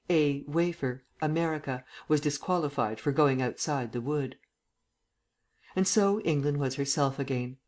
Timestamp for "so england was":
5.87-6.73